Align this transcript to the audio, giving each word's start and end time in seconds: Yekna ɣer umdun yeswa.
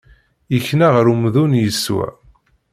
Yekna 0.53 0.87
ɣer 0.93 1.05
umdun 1.13 1.53
yeswa. 1.61 2.07